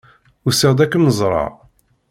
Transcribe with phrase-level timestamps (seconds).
[0.47, 1.51] Usiɣ-d ad kem-ẓreɣ.